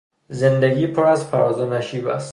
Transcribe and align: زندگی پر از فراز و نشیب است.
زندگی 0.29 0.87
پر 0.87 1.05
از 1.05 1.25
فراز 1.25 1.59
و 1.59 1.65
نشیب 1.65 2.07
است. 2.07 2.29